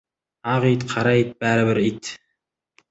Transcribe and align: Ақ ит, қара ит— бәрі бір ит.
Ақ 0.53 0.63
ит, 0.73 0.81
қара 0.91 1.13
ит— 1.21 1.29
бәрі 1.39 1.63
бір 1.69 1.79
ит. 1.91 2.03